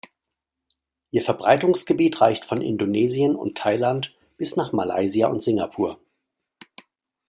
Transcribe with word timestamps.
Ihr 1.11 1.21
Verbreitungsgebiet 1.21 2.21
reicht 2.21 2.43
von 2.45 2.59
Indonesien 2.63 3.35
und 3.35 3.55
Thailand 3.55 4.15
bis 4.35 4.55
nach 4.55 4.71
Malaysia 4.71 5.27
und 5.27 5.43
Singapur. 5.43 5.99